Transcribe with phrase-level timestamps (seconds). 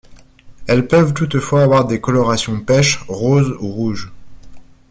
[0.65, 4.11] Elles peuvent toutefois avoir des colorations pêche, rose ou rouge.